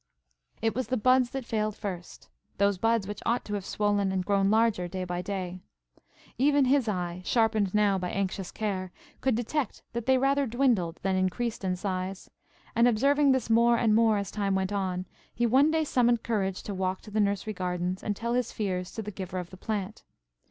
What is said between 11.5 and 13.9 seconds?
in size; and, observing this more